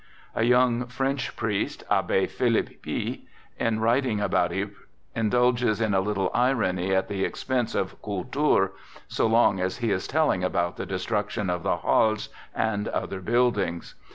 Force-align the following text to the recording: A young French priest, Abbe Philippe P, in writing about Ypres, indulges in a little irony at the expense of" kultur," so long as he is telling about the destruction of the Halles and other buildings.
A 0.33 0.41
young 0.45 0.87
French 0.87 1.35
priest, 1.35 1.83
Abbe 1.87 2.25
Philippe 2.25 2.77
P, 2.77 3.27
in 3.59 3.79
writing 3.81 4.19
about 4.19 4.51
Ypres, 4.51 4.75
indulges 5.15 5.79
in 5.79 5.93
a 5.93 6.01
little 6.01 6.31
irony 6.33 6.91
at 6.91 7.07
the 7.07 7.23
expense 7.23 7.75
of" 7.75 8.01
kultur," 8.01 8.71
so 9.07 9.27
long 9.27 9.59
as 9.59 9.77
he 9.77 9.91
is 9.91 10.07
telling 10.07 10.43
about 10.43 10.75
the 10.77 10.87
destruction 10.87 11.51
of 11.51 11.61
the 11.61 11.77
Halles 11.77 12.29
and 12.55 12.87
other 12.87 13.21
buildings. 13.21 13.93